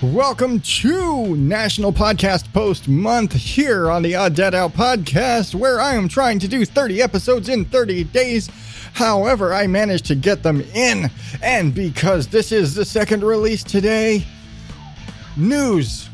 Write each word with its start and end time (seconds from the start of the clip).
Welcome 0.00 0.60
to 0.60 1.34
National 1.34 1.92
Podcast 1.92 2.52
Post 2.52 2.86
Month 2.86 3.32
here 3.32 3.90
on 3.90 4.02
the 4.02 4.14
Odd 4.14 4.36
Dad 4.36 4.54
Out 4.54 4.74
podcast, 4.74 5.56
where 5.56 5.80
I 5.80 5.94
am 5.94 6.06
trying 6.06 6.38
to 6.38 6.46
do 6.46 6.64
30 6.64 7.02
episodes 7.02 7.48
in 7.48 7.64
30 7.64 8.04
days. 8.04 8.48
However, 8.94 9.52
I 9.52 9.66
managed 9.66 10.06
to 10.06 10.14
get 10.14 10.44
them 10.44 10.60
in, 10.72 11.10
and 11.42 11.74
because 11.74 12.28
this 12.28 12.52
is 12.52 12.76
the 12.76 12.84
second 12.84 13.24
release 13.24 13.64
today, 13.64 14.24
news. 15.36 16.08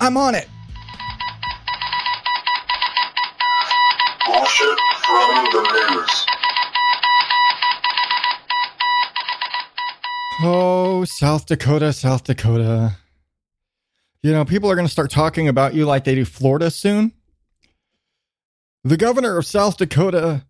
I'm 0.00 0.16
on 0.16 0.34
it. 0.34 0.48
Bullshit 4.24 4.78
from 5.04 5.44
the 5.52 5.90
news. 5.90 6.26
Oh, 10.44 11.04
South 11.06 11.44
Dakota, 11.44 11.92
South 11.92 12.24
Dakota. 12.24 12.96
You 14.22 14.32
know, 14.32 14.44
people 14.44 14.70
are 14.70 14.76
going 14.76 14.86
to 14.86 14.92
start 14.92 15.10
talking 15.10 15.48
about 15.48 15.74
you 15.74 15.84
like 15.84 16.04
they 16.04 16.14
do 16.14 16.24
Florida 16.24 16.70
soon. 16.70 17.12
The 18.84 18.96
governor 18.96 19.36
of 19.36 19.46
South 19.46 19.76
Dakota 19.76 20.44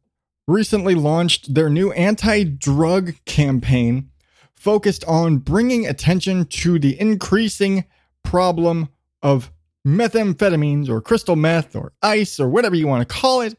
recently 0.47 0.95
launched 0.95 1.55
their 1.55 1.71
new 1.71 1.91
anti 1.93 2.45
drug 2.45 3.15
campaign 3.25 4.11
focused 4.55 5.05
on 5.07 5.39
bringing 5.39 5.87
attention 5.87 6.45
to 6.45 6.79
the 6.79 7.01
increasing 7.01 7.85
problem 8.23 8.89
of 9.23 9.51
methamphetamines 9.87 10.89
or 10.89 11.01
crystal 11.01 11.37
meth 11.37 11.75
or 11.75 11.93
ice 12.03 12.39
or 12.39 12.48
whatever 12.48 12.77
you 12.77 12.87
want 12.87 13.07
to 13.07 13.15
call 13.15 13.41
it. 13.41 13.57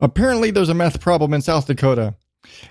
Apparently, 0.00 0.50
there's 0.50 0.68
a 0.70 0.74
meth 0.74 1.00
problem 1.00 1.34
in 1.34 1.42
South 1.42 1.66
Dakota. 1.66 2.14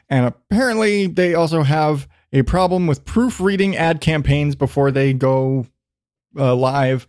And 0.10 0.26
apparently, 0.26 1.08
they 1.08 1.36
also 1.36 1.62
have 1.64 2.08
a 2.32 2.42
problem 2.42 2.88
with 2.88 3.06
proofreading 3.06 3.76
ad 3.76 4.02
campaigns 4.02 4.56
before 4.56 4.92
they 4.92 5.14
go 5.14 5.68
uh, 6.38 6.56
live 6.56 7.08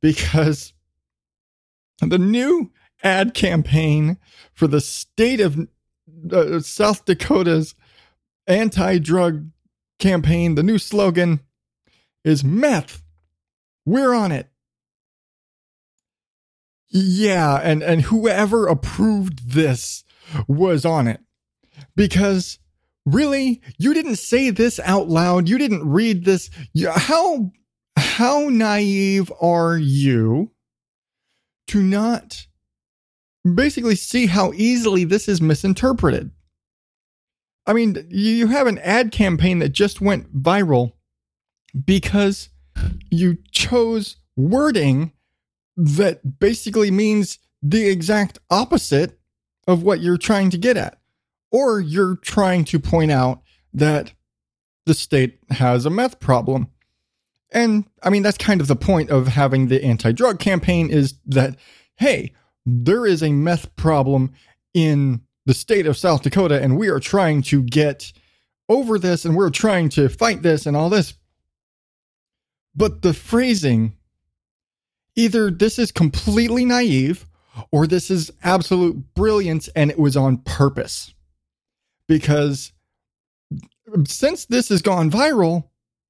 because 0.00 0.72
the 2.00 2.18
new 2.18 2.70
ad 3.02 3.34
campaign 3.34 4.18
for 4.52 4.66
the 4.66 4.80
state 4.80 5.40
of 5.40 5.68
uh, 6.32 6.60
South 6.60 7.04
Dakota's 7.04 7.74
anti 8.46 8.98
drug 8.98 9.50
campaign, 9.98 10.54
the 10.54 10.62
new 10.62 10.78
slogan 10.78 11.40
is 12.24 12.44
meth. 12.44 13.02
We're 13.84 14.14
on 14.14 14.32
it. 14.32 14.48
Yeah, 16.90 17.60
and, 17.62 17.82
and 17.82 18.02
whoever 18.02 18.66
approved 18.66 19.50
this 19.50 20.04
was 20.46 20.84
on 20.84 21.06
it 21.06 21.20
because 21.96 22.58
really 23.04 23.60
you 23.78 23.94
didn't 23.94 24.16
say 24.16 24.50
this 24.50 24.78
out 24.80 25.08
loud 25.08 25.48
you 25.48 25.56
didn't 25.58 25.88
read 25.88 26.24
this 26.24 26.50
how 26.94 27.50
how 28.18 28.48
naive 28.48 29.30
are 29.40 29.78
you 29.78 30.50
to 31.68 31.80
not 31.80 32.48
basically 33.54 33.94
see 33.94 34.26
how 34.26 34.52
easily 34.54 35.04
this 35.04 35.28
is 35.28 35.40
misinterpreted? 35.40 36.32
I 37.64 37.74
mean, 37.74 38.08
you 38.10 38.48
have 38.48 38.66
an 38.66 38.78
ad 38.78 39.12
campaign 39.12 39.60
that 39.60 39.68
just 39.68 40.00
went 40.00 40.36
viral 40.36 40.94
because 41.84 42.48
you 43.08 43.38
chose 43.52 44.16
wording 44.36 45.12
that 45.76 46.40
basically 46.40 46.90
means 46.90 47.38
the 47.62 47.86
exact 47.88 48.40
opposite 48.50 49.16
of 49.68 49.84
what 49.84 50.00
you're 50.00 50.18
trying 50.18 50.50
to 50.50 50.58
get 50.58 50.76
at. 50.76 50.98
Or 51.52 51.78
you're 51.78 52.16
trying 52.16 52.64
to 52.64 52.80
point 52.80 53.12
out 53.12 53.42
that 53.72 54.12
the 54.86 54.94
state 54.94 55.38
has 55.50 55.86
a 55.86 55.90
meth 55.90 56.18
problem. 56.18 56.72
And 57.50 57.84
I 58.02 58.10
mean, 58.10 58.22
that's 58.22 58.38
kind 58.38 58.60
of 58.60 58.66
the 58.66 58.76
point 58.76 59.10
of 59.10 59.28
having 59.28 59.68
the 59.68 59.82
anti 59.82 60.12
drug 60.12 60.38
campaign 60.38 60.90
is 60.90 61.14
that, 61.26 61.56
hey, 61.96 62.32
there 62.66 63.06
is 63.06 63.22
a 63.22 63.32
meth 63.32 63.74
problem 63.76 64.32
in 64.74 65.22
the 65.46 65.54
state 65.54 65.86
of 65.86 65.96
South 65.96 66.22
Dakota, 66.22 66.60
and 66.60 66.76
we 66.76 66.88
are 66.88 67.00
trying 67.00 67.40
to 67.42 67.62
get 67.62 68.12
over 68.68 68.98
this 68.98 69.24
and 69.24 69.34
we're 69.34 69.50
trying 69.50 69.88
to 69.88 70.08
fight 70.08 70.42
this 70.42 70.66
and 70.66 70.76
all 70.76 70.90
this. 70.90 71.14
But 72.74 73.02
the 73.02 73.14
phrasing 73.14 73.94
either 75.16 75.50
this 75.50 75.78
is 75.78 75.90
completely 75.90 76.64
naive 76.64 77.26
or 77.72 77.86
this 77.86 78.10
is 78.10 78.30
absolute 78.44 79.14
brilliance 79.14 79.68
and 79.68 79.90
it 79.90 79.98
was 79.98 80.16
on 80.16 80.38
purpose. 80.38 81.12
Because 82.06 82.72
since 84.06 84.46
this 84.46 84.68
has 84.68 84.80
gone 84.80 85.10
viral, 85.10 85.64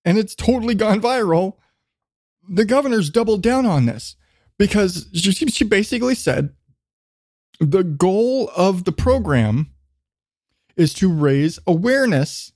and 0.09 0.17
it's 0.17 0.35
totally 0.35 0.75
gone 0.75 1.03
viral. 1.03 1.57
The 2.49 2.65
governor's 2.65 3.11
doubled 3.11 3.43
down 3.43 3.67
on 3.67 3.85
this 3.85 4.17
because 4.59 5.07
she, 5.13 5.33
she 5.33 5.65
basically 5.65 6.15
said 6.15 6.55
the 7.61 7.85
goal 7.85 8.51
of 8.57 8.85
the 8.85 8.93
program 8.93 9.71
is 10.79 10.95
to 10.95 11.13
raise 11.13 11.59
awareness 11.67 12.53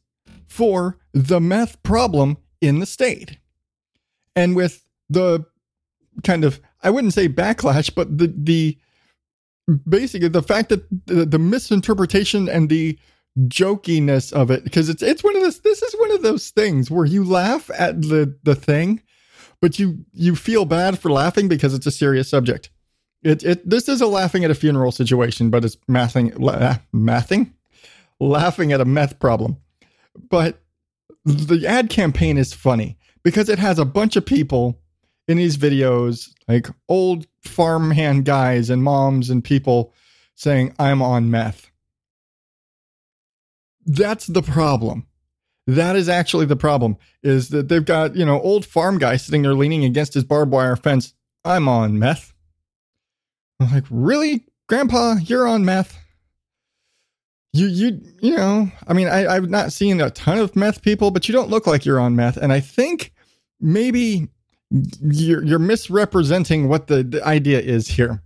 for 0.46 0.96
the 1.12 1.42
meth 1.42 1.82
problem 1.82 2.38
in 2.62 2.78
the 2.78 2.86
state. 2.86 3.36
And 4.34 4.56
with 4.56 4.86
the 5.10 5.44
kind 6.24 6.44
of, 6.44 6.58
I 6.82 6.88
wouldn't 6.88 7.12
say 7.12 7.28
backlash, 7.28 7.94
but 7.94 8.16
the, 8.16 8.32
the, 8.34 8.78
basically 9.86 10.28
the 10.28 10.42
fact 10.42 10.70
that 10.70 10.88
the, 11.04 11.26
the 11.26 11.38
misinterpretation 11.38 12.48
and 12.48 12.70
the 12.70 12.98
jokiness 13.40 14.32
of 14.32 14.50
it 14.50 14.62
because 14.62 14.88
it's 14.88 15.02
it's 15.02 15.24
one 15.24 15.34
of 15.36 15.42
this 15.42 15.60
this 15.60 15.82
is 15.82 15.94
one 15.98 16.10
of 16.12 16.22
those 16.22 16.50
things 16.50 16.90
where 16.90 17.06
you 17.06 17.24
laugh 17.24 17.70
at 17.78 18.02
the 18.02 18.36
the 18.42 18.54
thing 18.54 19.02
but 19.62 19.78
you 19.78 20.04
you 20.12 20.36
feel 20.36 20.66
bad 20.66 20.98
for 20.98 21.10
laughing 21.10 21.48
because 21.48 21.72
it's 21.72 21.86
a 21.86 21.90
serious 21.90 22.28
subject. 22.28 22.68
It 23.22 23.42
it 23.44 23.68
this 23.68 23.88
is 23.88 24.02
a 24.02 24.06
laughing 24.06 24.44
at 24.44 24.50
a 24.50 24.54
funeral 24.54 24.92
situation 24.92 25.48
but 25.48 25.64
it's 25.64 25.76
mathing 25.88 26.38
la, 26.38 26.76
mathing? 26.94 27.52
Laughing 28.20 28.72
at 28.72 28.80
a 28.80 28.84
meth 28.84 29.18
problem. 29.18 29.56
But 30.28 30.60
the 31.24 31.64
ad 31.66 31.88
campaign 31.88 32.36
is 32.36 32.52
funny 32.52 32.98
because 33.22 33.48
it 33.48 33.60
has 33.60 33.78
a 33.78 33.84
bunch 33.84 34.16
of 34.16 34.26
people 34.26 34.80
in 35.28 35.36
these 35.36 35.56
videos 35.56 36.30
like 36.48 36.68
old 36.88 37.26
farmhand 37.42 38.24
guys 38.24 38.68
and 38.68 38.82
moms 38.82 39.30
and 39.30 39.44
people 39.44 39.94
saying 40.34 40.74
i'm 40.80 41.00
on 41.00 41.30
meth 41.30 41.70
that's 43.86 44.26
the 44.26 44.42
problem. 44.42 45.06
That 45.66 45.94
is 45.94 46.08
actually 46.08 46.46
the 46.46 46.56
problem 46.56 46.96
is 47.22 47.50
that 47.50 47.68
they've 47.68 47.84
got, 47.84 48.16
you 48.16 48.24
know, 48.24 48.40
old 48.40 48.66
farm 48.66 48.98
guy 48.98 49.16
sitting 49.16 49.42
there 49.42 49.54
leaning 49.54 49.84
against 49.84 50.14
his 50.14 50.24
barbed 50.24 50.52
wire 50.52 50.76
fence. 50.76 51.14
I'm 51.44 51.68
on 51.68 51.98
meth. 51.98 52.34
I'm 53.60 53.72
like, 53.72 53.84
really, 53.90 54.44
grandpa, 54.68 55.16
you're 55.22 55.46
on 55.46 55.64
meth. 55.64 55.98
You, 57.52 57.66
you, 57.66 58.00
you 58.20 58.34
know, 58.34 58.72
I 58.88 58.92
mean, 58.92 59.08
I, 59.08 59.26
I've 59.26 59.50
not 59.50 59.72
seen 59.72 60.00
a 60.00 60.10
ton 60.10 60.38
of 60.38 60.56
meth 60.56 60.82
people, 60.82 61.10
but 61.10 61.28
you 61.28 61.32
don't 61.32 61.50
look 61.50 61.66
like 61.66 61.84
you're 61.84 62.00
on 62.00 62.16
meth. 62.16 62.38
And 62.38 62.52
I 62.52 62.60
think 62.60 63.12
maybe 63.60 64.28
you're, 65.00 65.44
you're 65.44 65.58
misrepresenting 65.58 66.68
what 66.68 66.86
the, 66.86 67.02
the 67.02 67.24
idea 67.24 67.60
is 67.60 67.86
here. 67.86 68.22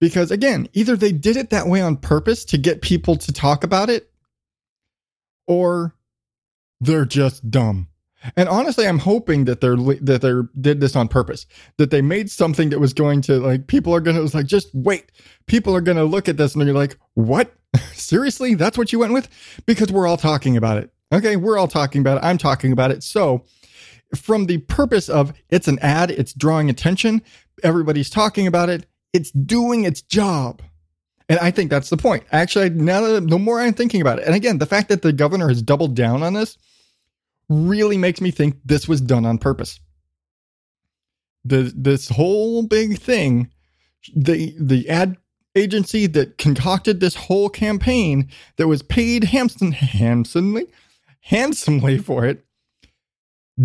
Because 0.00 0.30
again, 0.30 0.68
either 0.72 0.96
they 0.96 1.12
did 1.12 1.36
it 1.36 1.50
that 1.50 1.66
way 1.66 1.80
on 1.80 1.96
purpose 1.96 2.44
to 2.46 2.58
get 2.58 2.82
people 2.82 3.16
to 3.16 3.32
talk 3.32 3.64
about 3.64 3.90
it 3.90 4.10
or 5.46 5.94
they're 6.80 7.04
just 7.04 7.50
dumb. 7.50 7.88
And 8.36 8.48
honestly, 8.48 8.86
I'm 8.86 8.98
hoping 8.98 9.44
that 9.44 9.60
they're 9.60 9.76
that 9.76 10.22
they 10.22 10.60
did 10.60 10.80
this 10.80 10.96
on 10.96 11.08
purpose. 11.08 11.46
That 11.76 11.90
they 11.90 12.00
made 12.00 12.30
something 12.30 12.70
that 12.70 12.80
was 12.80 12.94
going 12.94 13.20
to 13.22 13.38
like 13.38 13.66
people 13.66 13.94
are 13.94 14.00
going 14.00 14.16
to 14.16 14.22
was 14.22 14.34
like 14.34 14.46
just 14.46 14.74
wait. 14.74 15.12
People 15.46 15.76
are 15.76 15.82
to 15.82 16.04
look 16.04 16.28
at 16.28 16.36
this 16.36 16.54
and 16.54 16.66
they're 16.66 16.74
like, 16.74 16.96
"What? 17.14 17.52
Seriously? 17.92 18.54
That's 18.54 18.78
what 18.78 18.92
you 18.92 18.98
went 18.98 19.12
with?" 19.12 19.28
Because 19.66 19.92
we're 19.92 20.06
all 20.06 20.16
talking 20.16 20.56
about 20.56 20.78
it. 20.78 20.90
Okay, 21.12 21.36
we're 21.36 21.58
all 21.58 21.68
talking 21.68 22.00
about 22.00 22.18
it. 22.18 22.24
I'm 22.24 22.38
talking 22.38 22.72
about 22.72 22.90
it. 22.90 23.02
So, 23.02 23.44
from 24.16 24.46
the 24.46 24.58
purpose 24.58 25.08
of 25.08 25.32
it's 25.50 25.68
an 25.68 25.78
ad, 25.80 26.10
it's 26.10 26.32
drawing 26.32 26.70
attention, 26.70 27.22
everybody's 27.62 28.10
talking 28.10 28.46
about 28.46 28.70
it, 28.70 28.86
it's 29.12 29.30
doing 29.30 29.84
its 29.84 30.00
job. 30.00 30.62
And 31.28 31.38
I 31.38 31.50
think 31.50 31.70
that's 31.70 31.90
the 31.90 31.96
point. 31.96 32.24
Actually, 32.32 32.70
now 32.70 33.00
that 33.00 33.28
the 33.28 33.38
more 33.38 33.60
I'm 33.60 33.72
thinking 33.72 34.00
about 34.00 34.18
it, 34.18 34.26
and 34.26 34.34
again, 34.34 34.58
the 34.58 34.66
fact 34.66 34.88
that 34.90 35.02
the 35.02 35.12
governor 35.12 35.48
has 35.48 35.62
doubled 35.62 35.94
down 35.94 36.22
on 36.22 36.34
this 36.34 36.58
really 37.48 37.96
makes 37.96 38.20
me 38.20 38.30
think 38.30 38.56
this 38.64 38.86
was 38.86 39.00
done 39.00 39.24
on 39.24 39.38
purpose. 39.38 39.80
The 41.44 41.72
this 41.74 42.08
whole 42.10 42.62
big 42.62 42.98
thing, 42.98 43.50
the 44.14 44.54
the 44.58 44.88
ad 44.88 45.16
agency 45.54 46.06
that 46.08 46.36
concocted 46.36 47.00
this 47.00 47.14
whole 47.14 47.48
campaign 47.48 48.28
that 48.56 48.68
was 48.68 48.82
paid 48.82 49.24
handsome, 49.24 49.72
handsomely 49.72 50.66
handsomely 51.24 51.96
for 51.96 52.26
it 52.26 52.44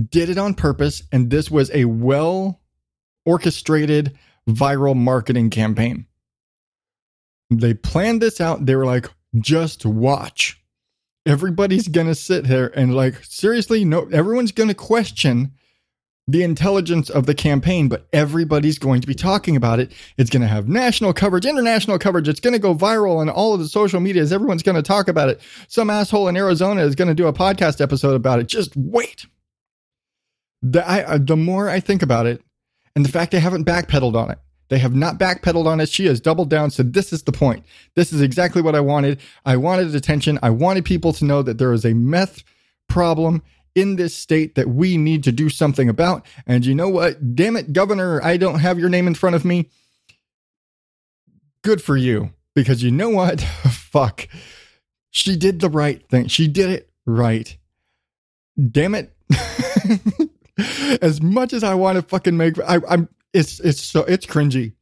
did 0.09 0.29
it 0.29 0.37
on 0.37 0.53
purpose 0.53 1.03
and 1.11 1.29
this 1.29 1.51
was 1.51 1.69
a 1.73 1.85
well 1.85 2.61
orchestrated 3.25 4.17
viral 4.47 4.95
marketing 4.95 5.49
campaign 5.49 6.05
they 7.59 7.73
planned 7.73 8.21
this 8.21 8.41
out. 8.41 8.65
They 8.65 8.75
were 8.75 8.85
like, 8.85 9.07
just 9.39 9.85
watch. 9.85 10.61
Everybody's 11.25 11.87
going 11.87 12.07
to 12.07 12.15
sit 12.15 12.47
here 12.47 12.71
and, 12.75 12.95
like, 12.95 13.23
seriously, 13.23 13.85
no, 13.85 14.07
everyone's 14.11 14.51
going 14.51 14.69
to 14.69 14.73
question 14.73 15.51
the 16.27 16.43
intelligence 16.43 17.09
of 17.09 17.25
the 17.25 17.33
campaign, 17.33 17.87
but 17.87 18.07
everybody's 18.13 18.77
going 18.77 19.01
to 19.01 19.07
be 19.07 19.15
talking 19.15 19.55
about 19.55 19.79
it. 19.79 19.91
It's 20.17 20.29
going 20.29 20.43
to 20.43 20.47
have 20.47 20.69
national 20.69 21.11
coverage, 21.13 21.45
international 21.45 21.97
coverage. 21.97 22.27
It's 22.27 22.39
going 22.39 22.53
to 22.53 22.59
go 22.59 22.75
viral 22.75 23.17
on 23.17 23.29
all 23.29 23.53
of 23.53 23.59
the 23.59 23.67
social 23.67 23.99
medias. 23.99 24.31
Everyone's 24.31 24.63
going 24.63 24.75
to 24.75 24.83
talk 24.83 25.07
about 25.07 25.29
it. 25.29 25.41
Some 25.67 25.89
asshole 25.89 26.27
in 26.27 26.37
Arizona 26.37 26.81
is 26.81 26.95
going 26.95 27.07
to 27.07 27.15
do 27.15 27.27
a 27.27 27.33
podcast 27.33 27.81
episode 27.81 28.13
about 28.13 28.39
it. 28.39 28.47
Just 28.47 28.75
wait. 28.75 29.25
The, 30.61 30.87
I, 30.87 31.17
the 31.17 31.37
more 31.37 31.67
I 31.69 31.79
think 31.79 32.03
about 32.03 32.27
it, 32.27 32.43
and 32.95 33.03
the 33.03 33.11
fact 33.11 33.31
they 33.31 33.39
haven't 33.39 33.65
backpedaled 33.65 34.15
on 34.15 34.29
it, 34.29 34.39
they 34.69 34.79
have 34.79 34.95
not 34.95 35.19
backpedaled 35.19 35.65
on 35.65 35.79
it. 35.79 35.89
She 35.89 36.05
has 36.05 36.21
doubled 36.21 36.49
down. 36.49 36.71
Said, 36.71 36.93
This 36.93 37.11
is 37.11 37.23
the 37.23 37.31
point. 37.31 37.65
This 37.95 38.13
is 38.13 38.21
exactly 38.21 38.61
what 38.61 38.75
I 38.75 38.79
wanted. 38.79 39.19
I 39.45 39.57
wanted 39.57 39.93
attention. 39.93 40.39
I 40.41 40.51
wanted 40.51 40.85
people 40.85 41.11
to 41.13 41.25
know 41.25 41.41
that 41.41 41.57
there 41.57 41.73
is 41.73 41.85
a 41.85 41.93
meth 41.93 42.43
problem 42.87 43.43
in 43.75 43.95
this 43.95 44.15
state 44.15 44.55
that 44.55 44.69
we 44.69 44.97
need 44.97 45.23
to 45.23 45.31
do 45.31 45.49
something 45.49 45.89
about. 45.89 46.25
And 46.47 46.65
you 46.65 46.75
know 46.75 46.89
what? 46.89 47.35
Damn 47.35 47.57
it, 47.57 47.73
Governor, 47.73 48.23
I 48.23 48.37
don't 48.37 48.59
have 48.59 48.79
your 48.79 48.89
name 48.89 49.07
in 49.07 49.15
front 49.15 49.35
of 49.35 49.45
me. 49.45 49.69
Good 51.63 51.81
for 51.81 51.97
you. 51.97 52.31
Because 52.55 52.83
you 52.83 52.91
know 52.91 53.09
what? 53.09 53.41
Fuck. 53.71 54.27
She 55.11 55.35
did 55.35 55.59
the 55.59 55.69
right 55.69 56.07
thing. 56.09 56.27
She 56.27 56.47
did 56.47 56.69
it 56.69 56.89
right. 57.05 57.57
Damn 58.71 58.95
it. 58.95 59.15
as 61.01 61.21
much 61.21 61.53
as 61.53 61.63
I 61.63 61.73
want 61.75 61.95
to 61.95 62.01
fucking 62.01 62.35
make 62.35 62.59
I, 62.59 62.79
I'm 62.89 63.07
it's 63.33 63.59
it's 63.59 63.81
so 63.81 64.01
it's 64.01 64.25
cringy. 64.25 64.73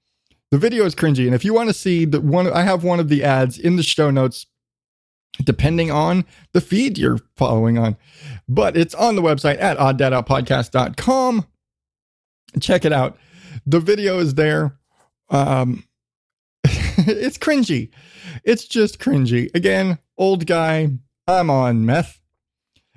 The 0.51 0.57
video 0.57 0.85
is 0.85 0.95
cringy. 0.95 1.25
And 1.25 1.35
if 1.35 1.43
you 1.43 1.53
want 1.53 1.69
to 1.69 1.73
see 1.73 2.05
the 2.05 2.21
one 2.21 2.51
I 2.51 2.63
have 2.63 2.83
one 2.83 2.99
of 2.99 3.09
the 3.09 3.23
ads 3.23 3.57
in 3.57 3.75
the 3.75 3.83
show 3.83 4.09
notes 4.09 4.45
depending 5.43 5.91
on 5.91 6.25
the 6.53 6.61
feed 6.61 6.97
you're 6.97 7.19
following 7.35 7.77
on. 7.77 7.97
But 8.47 8.75
it's 8.77 8.95
on 8.95 9.15
the 9.15 9.21
website 9.21 9.61
at 9.61 9.77
odddadoutpodcast.com. 9.77 11.45
Check 12.59 12.85
it 12.85 12.93
out. 12.93 13.17
The 13.65 13.79
video 13.79 14.19
is 14.19 14.35
there. 14.35 14.77
Um, 15.29 15.83
it's 16.63 17.37
cringy. 17.37 17.89
It's 18.43 18.65
just 18.65 18.99
cringy. 18.99 19.53
Again, 19.53 19.99
old 20.17 20.45
guy, 20.45 20.89
I'm 21.27 21.49
on 21.49 21.85
meth. 21.85 22.19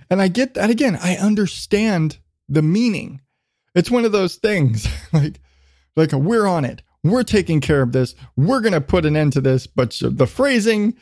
And 0.09 0.21
I 0.21 0.29
get 0.29 0.55
that 0.55 0.71
again. 0.71 0.99
I 1.01 1.17
understand 1.17 2.19
the 2.49 2.63
meaning. 2.63 3.21
It's 3.75 3.91
one 3.91 4.05
of 4.05 4.13
those 4.13 4.37
things 4.37 4.89
like 5.13 5.41
like 5.97 6.13
we're 6.13 6.47
on 6.47 6.65
it. 6.65 6.83
We're 7.03 7.23
taking 7.23 7.61
care 7.61 7.83
of 7.83 7.93
this. 7.93 8.15
We're 8.37 8.61
going 8.61 8.75
to 8.75 8.81
put 8.81 9.07
an 9.07 9.17
end 9.17 9.33
to 9.33 9.41
this, 9.41 9.67
but 9.67 9.99
the 10.03 10.27
phrasing 10.27 10.97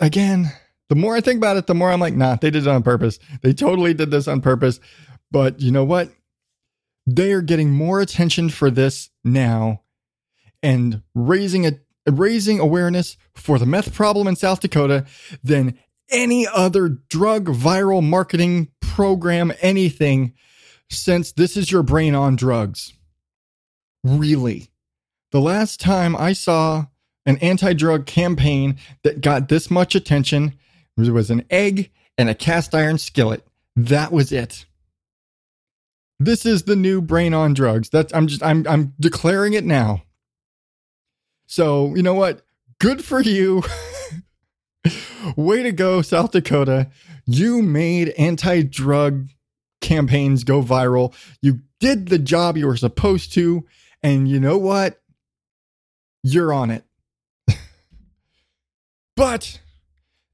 again, 0.00 0.52
the 0.88 0.96
more 0.96 1.14
I 1.14 1.20
think 1.20 1.38
about 1.38 1.56
it, 1.56 1.66
the 1.66 1.74
more 1.74 1.90
I'm 1.90 2.00
like, 2.00 2.14
nah, 2.14 2.36
they 2.36 2.50
did 2.50 2.66
it 2.66 2.68
on 2.68 2.82
purpose. 2.82 3.18
They 3.42 3.52
totally 3.52 3.94
did 3.94 4.10
this 4.10 4.28
on 4.28 4.40
purpose. 4.40 4.80
But 5.30 5.60
you 5.60 5.70
know 5.70 5.84
what? 5.84 6.10
They 7.06 7.32
are 7.32 7.42
getting 7.42 7.70
more 7.70 8.00
attention 8.00 8.50
for 8.50 8.70
this 8.70 9.10
now 9.24 9.82
and 10.62 11.02
raising 11.14 11.66
a 11.66 11.72
raising 12.10 12.58
awareness 12.58 13.16
for 13.34 13.58
the 13.58 13.66
meth 13.66 13.94
problem 13.94 14.26
in 14.26 14.36
South 14.36 14.60
Dakota 14.60 15.06
than 15.42 15.78
any 16.10 16.46
other 16.46 16.88
drug 16.88 17.46
viral 17.46 18.02
marketing 18.02 18.68
program, 18.80 19.52
anything 19.60 20.34
since 20.92 21.32
this 21.32 21.56
is 21.56 21.70
your 21.70 21.82
brain 21.82 22.14
on 22.14 22.36
drugs. 22.36 22.92
Really. 24.04 24.70
The 25.30 25.40
last 25.40 25.80
time 25.80 26.14
I 26.16 26.32
saw 26.32 26.86
an 27.24 27.38
anti 27.38 27.72
drug 27.72 28.06
campaign 28.06 28.76
that 29.02 29.20
got 29.20 29.48
this 29.48 29.70
much 29.70 29.94
attention. 29.94 30.54
There 30.96 31.14
was 31.14 31.30
an 31.30 31.44
egg 31.50 31.90
and 32.18 32.28
a 32.28 32.34
cast 32.34 32.74
iron 32.74 32.98
skillet. 32.98 33.46
That 33.74 34.12
was 34.12 34.32
it. 34.32 34.66
This 36.18 36.44
is 36.44 36.64
the 36.64 36.76
new 36.76 37.00
brain 37.00 37.34
on 37.34 37.54
drugs. 37.54 37.88
That's 37.88 38.12
I'm 38.14 38.26
just 38.26 38.42
I'm 38.42 38.66
I'm 38.68 38.94
declaring 39.00 39.54
it 39.54 39.64
now. 39.64 40.02
So, 41.46 41.94
you 41.94 42.02
know 42.02 42.14
what? 42.14 42.42
Good 42.78 43.04
for 43.04 43.20
you. 43.20 43.62
Way 45.36 45.62
to 45.62 45.72
go, 45.72 46.02
South 46.02 46.32
Dakota. 46.32 46.90
You 47.26 47.62
made 47.62 48.10
anti 48.10 48.62
drug 48.62 49.28
campaigns 49.82 50.44
go 50.44 50.62
viral. 50.62 51.14
You 51.42 51.60
did 51.80 52.08
the 52.08 52.18
job 52.18 52.56
you 52.56 52.66
were 52.66 52.76
supposed 52.76 53.32
to. 53.34 53.66
And 54.02 54.28
you 54.28 54.40
know 54.40 54.58
what? 54.58 55.00
You're 56.22 56.52
on 56.52 56.70
it. 56.70 56.84
But 59.14 59.60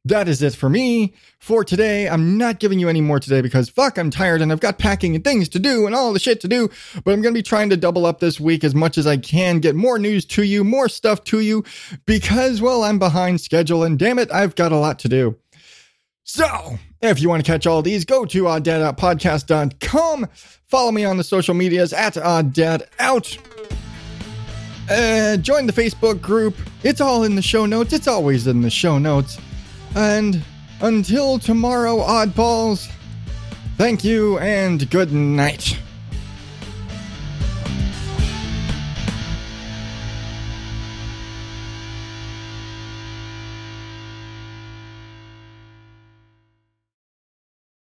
that 0.04 0.28
is 0.28 0.42
it 0.42 0.54
for 0.54 0.68
me 0.68 1.14
for 1.38 1.64
today. 1.64 2.08
I'm 2.08 2.38
not 2.38 2.60
giving 2.60 2.78
you 2.78 2.88
any 2.88 3.00
more 3.00 3.20
today 3.20 3.40
because 3.40 3.68
fuck, 3.68 3.98
I'm 3.98 4.10
tired 4.10 4.40
and 4.40 4.50
I've 4.50 4.60
got 4.60 4.78
packing 4.78 5.14
and 5.14 5.24
things 5.24 5.48
to 5.50 5.58
do 5.58 5.86
and 5.86 5.94
all 5.94 6.12
the 6.12 6.18
shit 6.18 6.40
to 6.42 6.48
do. 6.48 6.68
But 7.04 7.12
I'm 7.12 7.22
going 7.22 7.34
to 7.34 7.38
be 7.38 7.42
trying 7.42 7.70
to 7.70 7.76
double 7.76 8.06
up 8.06 8.20
this 8.20 8.40
week 8.40 8.64
as 8.64 8.74
much 8.74 8.98
as 8.98 9.06
I 9.06 9.16
can, 9.16 9.58
get 9.58 9.74
more 9.74 9.98
news 9.98 10.24
to 10.26 10.42
you, 10.42 10.64
more 10.64 10.88
stuff 10.88 11.24
to 11.24 11.40
you 11.40 11.64
because, 12.06 12.60
well, 12.60 12.84
I'm 12.84 12.98
behind 12.98 13.40
schedule 13.40 13.84
and 13.84 13.98
damn 13.98 14.18
it, 14.18 14.32
I've 14.32 14.54
got 14.54 14.72
a 14.72 14.78
lot 14.78 14.98
to 15.00 15.08
do. 15.08 15.36
So, 16.28 16.78
if 17.00 17.22
you 17.22 17.30
want 17.30 17.42
to 17.42 17.50
catch 17.50 17.66
all 17.66 17.80
these, 17.80 18.04
go 18.04 18.26
to 18.26 18.42
odddadoutpodcast.com. 18.42 20.28
Follow 20.66 20.92
me 20.92 21.06
on 21.06 21.16
the 21.16 21.24
social 21.24 21.54
medias 21.54 21.94
at 21.94 22.14
odddadout. 22.16 23.38
Uh, 24.90 25.38
join 25.38 25.66
the 25.66 25.72
Facebook 25.72 26.20
group. 26.20 26.54
It's 26.82 27.00
all 27.00 27.24
in 27.24 27.34
the 27.34 27.40
show 27.40 27.64
notes. 27.64 27.94
It's 27.94 28.06
always 28.06 28.46
in 28.46 28.60
the 28.60 28.68
show 28.68 28.98
notes. 28.98 29.38
And 29.96 30.44
until 30.82 31.38
tomorrow, 31.38 31.96
oddballs, 31.96 32.92
thank 33.78 34.04
you 34.04 34.38
and 34.38 34.88
good 34.90 35.10
night. 35.10 35.78